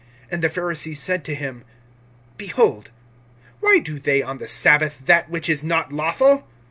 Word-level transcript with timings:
(24)And 0.31 0.41
the 0.41 0.49
Pharisees 0.49 0.99
said 0.99 1.23
to 1.25 1.35
him: 1.35 1.63
Behold, 2.35 2.89
why 3.59 3.77
do 3.77 3.99
they 3.99 4.23
on 4.23 4.39
the 4.39 4.47
sabbath 4.47 5.05
that 5.05 5.29
which 5.29 5.47
is 5.47 5.63
not 5.63 5.93
lawful? 5.93 6.47